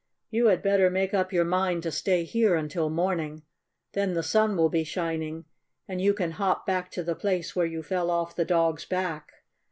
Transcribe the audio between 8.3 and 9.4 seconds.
the dog's back.